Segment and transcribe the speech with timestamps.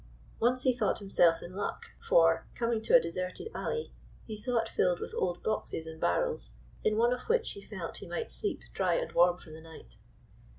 [0.39, 3.93] Once he thought him self in luck; for, coming to a deserted alley,
[4.25, 7.97] he saw it filled with old boxes and barrels, in one of which he felt
[7.97, 9.99] he might sleep dry and warm for the night.